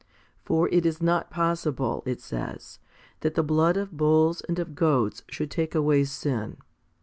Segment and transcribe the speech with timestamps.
[0.43, 2.79] For it is not possible, it says,
[3.19, 6.57] that the blood of bulls and of goats should take away sin.